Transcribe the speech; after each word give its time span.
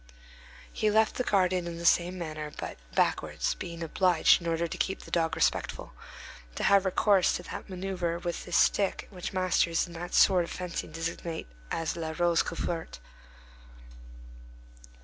He 0.73 0.89
left 0.89 1.17
the 1.17 1.23
garden 1.23 1.67
in 1.67 1.77
the 1.77 1.85
same 1.85 2.17
manner, 2.17 2.51
but 2.57 2.79
backwards, 2.95 3.53
being 3.53 3.83
obliged, 3.83 4.41
in 4.41 4.47
order 4.47 4.67
to 4.67 4.77
keep 4.79 5.01
the 5.01 5.11
dog 5.11 5.35
respectful, 5.35 5.93
to 6.55 6.63
have 6.63 6.85
recourse 6.85 7.33
to 7.35 7.43
that 7.43 7.67
manœuvre 7.67 8.23
with 8.23 8.45
his 8.45 8.55
stick 8.55 9.05
which 9.11 9.31
masters 9.31 9.85
in 9.85 9.93
that 9.93 10.15
sort 10.15 10.43
of 10.43 10.49
fencing 10.49 10.91
designate 10.91 11.45
as 11.69 11.95
la 11.95 12.15
rose 12.17 12.41
couverte. 12.41 12.97